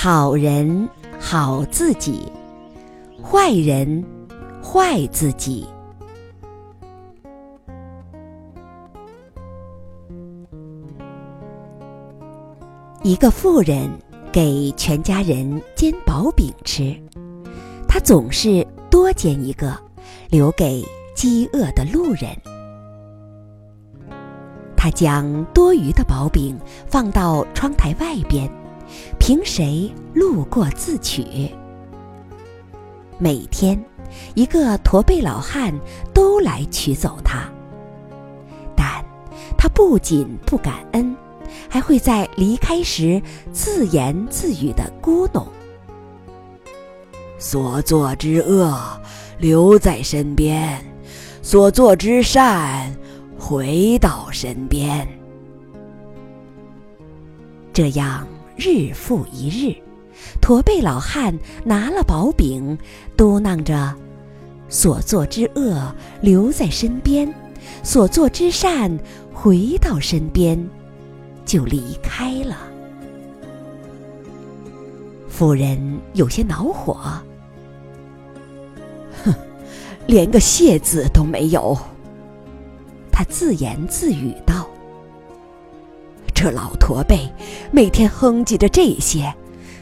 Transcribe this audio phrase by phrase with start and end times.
[0.00, 2.30] 好人好自己，
[3.20, 4.04] 坏人
[4.62, 5.66] 坏自己。
[13.02, 13.90] 一个富人
[14.30, 16.96] 给全家人煎薄饼吃，
[17.88, 19.76] 他总是多煎一个，
[20.30, 20.86] 留给
[21.16, 22.30] 饥饿的路人。
[24.76, 26.56] 他将多余的薄饼
[26.86, 28.48] 放到窗台外边，
[29.18, 31.50] 凭谁路过自取。
[33.18, 33.82] 每天，
[34.34, 35.72] 一个驼背老汉
[36.14, 37.48] 都来取走它，
[38.76, 39.04] 但
[39.56, 41.16] 他不仅不感恩。
[41.66, 43.20] 还会在离开时
[43.52, 45.46] 自言自语的咕哝
[47.38, 48.78] ：“所作之恶
[49.38, 50.78] 留在身边，
[51.40, 52.94] 所作之善
[53.38, 55.08] 回到身边。”
[57.72, 58.26] 这样
[58.58, 59.72] 日复一日，
[60.40, 62.76] 驼背老汉拿了薄饼，
[63.16, 63.94] 嘟囔着
[64.68, 67.32] ：“所作之恶留在身边，
[67.84, 68.98] 所作之善
[69.32, 70.58] 回到身边。”
[71.46, 72.58] 就离开了。
[75.28, 75.78] 妇人
[76.14, 76.98] 有些恼火，
[79.24, 79.32] 哼，
[80.08, 81.78] 连个谢字都没有。
[83.12, 84.57] 他自言自语道
[86.40, 87.28] ：“这老驼背
[87.72, 89.34] 每天哼唧着这些，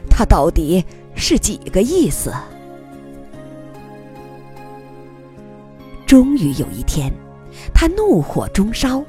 [0.08, 0.82] 他到底
[1.14, 2.32] 是几个意思？”
[6.06, 7.12] 终于有一天，
[7.74, 9.04] 他怒火中烧，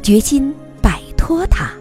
[0.00, 1.72] 决心摆脱他。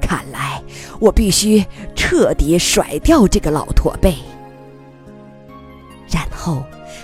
[0.00, 0.62] 看来
[1.00, 1.64] 我必须
[1.96, 4.14] 彻底甩掉这个老驼背。
[6.08, 6.62] 然后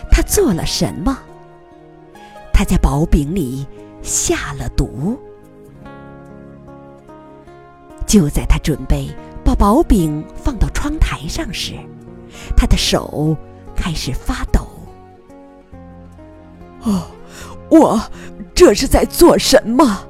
[0.08, 1.18] 他做了什么？
[2.52, 3.66] 他在薄饼里
[4.02, 5.20] 下了毒。
[8.06, 9.08] 就在他准备
[9.44, 11.74] 把薄饼放到窗台上时，
[12.56, 13.36] 他的手
[13.74, 14.60] 开始发抖。
[16.82, 17.02] 哦，
[17.68, 18.00] 我
[18.54, 20.06] 这是在做什么？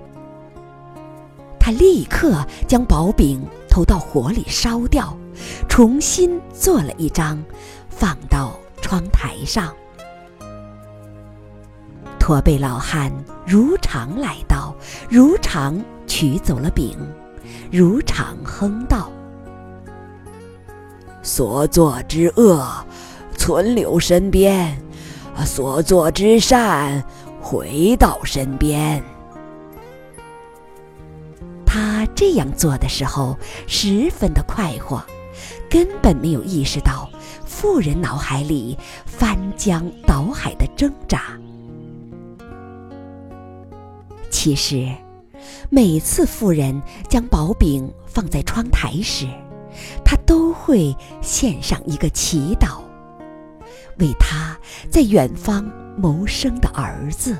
[1.59, 5.17] 他立刻将薄饼投到火里烧掉，
[5.69, 7.43] 重新做了一张，
[7.89, 9.75] 放到窗台上。
[12.21, 13.13] 驼背老汉
[13.47, 14.75] 如常来到，
[15.09, 16.97] 如常取走了饼，
[17.71, 19.11] 如常哼道
[21.23, 22.67] ：“所作之恶
[23.37, 24.77] 存留身边，
[25.45, 27.05] 所作之善
[27.41, 29.03] 回到身边。”
[31.67, 33.37] 他这样做的时候
[33.67, 35.03] 十分的快活，
[35.69, 37.11] 根本没有意识到
[37.45, 41.39] 妇人脑海里翻江倒海的挣扎。
[44.31, 44.89] 其实，
[45.71, 49.27] 每次妇人将薄饼放在窗台时，
[50.05, 52.81] 他都会献上一个祈祷，
[53.99, 54.57] 为他
[54.91, 57.37] 在远方谋生的儿子。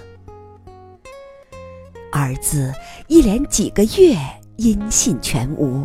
[2.13, 2.73] 儿子
[3.09, 4.17] 一连几个月
[4.57, 5.85] 音信全无，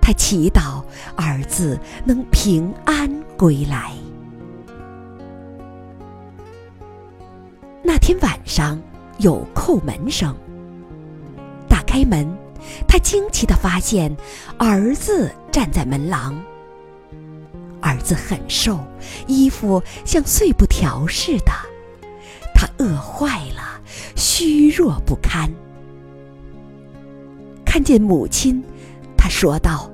[0.00, 0.82] 他祈祷
[1.16, 3.92] 儿子能平安归来。
[7.82, 8.80] 那天晚上
[9.18, 10.34] 有叩门声，
[11.94, 12.26] 开门，
[12.88, 14.12] 他惊奇的发现
[14.58, 16.36] 儿子站在门廊。
[17.80, 18.80] 儿子很瘦，
[19.28, 21.52] 衣服像碎布条似的，
[22.52, 23.80] 他饿坏了。
[24.16, 25.48] 虚弱不堪。
[27.64, 28.60] 看见母亲，
[29.16, 29.88] 他说道：“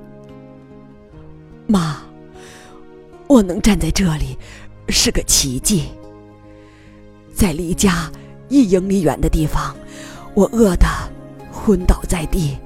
[1.69, 1.99] 妈，
[3.27, 4.39] 我能站在这里，
[4.89, 5.89] 是个奇迹。
[7.35, 8.11] 在离家
[8.49, 9.77] 一英里远的地方，
[10.33, 10.87] 我饿得
[11.65, 12.57] 昏倒在地，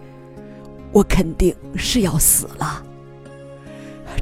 [0.93, 2.83] 我肯定是要死了。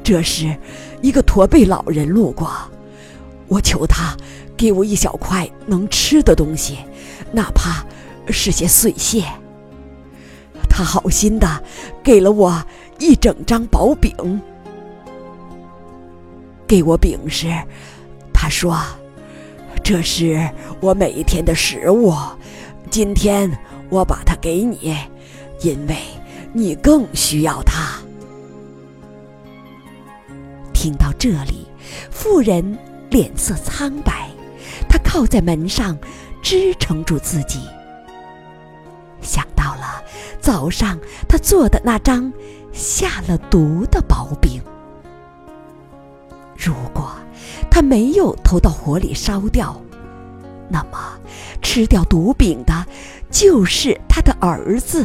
[0.02, 0.56] 这时，
[1.00, 2.50] 一个驼背老人路过，
[3.48, 4.16] 我求他
[4.56, 6.78] 给我一小块能吃的东西。”
[7.34, 7.82] 哪怕
[8.28, 9.24] 是些碎屑，
[10.68, 11.64] 他好心的
[12.02, 12.62] 给了我
[12.98, 14.12] 一整张薄饼。
[16.66, 17.50] 给我饼时，
[18.32, 18.78] 他说
[19.82, 20.46] ：“这是
[20.80, 22.14] 我每一天的食物，
[22.90, 23.50] 今天
[23.92, 24.96] 我把它给你，
[25.60, 25.96] 因为
[26.52, 28.00] 你更需要它。”
[30.72, 31.68] 听到这里，
[32.10, 32.76] 妇人
[33.10, 34.30] 脸色苍白，
[34.88, 35.96] 她靠在门上。
[36.44, 37.60] 支撑住自己，
[39.20, 40.02] 想到了
[40.40, 40.98] 早上
[41.28, 42.32] 他做的那张
[42.72, 44.60] 下了毒的薄饼。
[46.58, 47.12] 如果
[47.70, 49.80] 他没有投到火里烧掉，
[50.68, 51.16] 那么
[51.62, 52.84] 吃掉毒饼的
[53.32, 55.04] 就是他的儿子。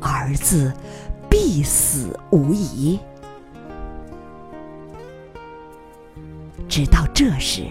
[0.00, 0.72] 儿子
[1.30, 2.98] 必死无疑。
[6.68, 7.66] 直到这时，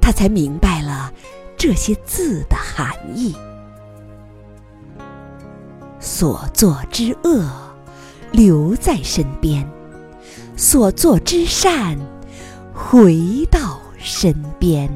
[0.00, 1.10] 他才明白了
[1.56, 3.34] 这些字的含义：
[6.00, 7.48] 所作之恶，
[8.32, 9.64] 留在身边；
[10.56, 11.96] 所作之善，
[12.74, 14.90] 回到身边。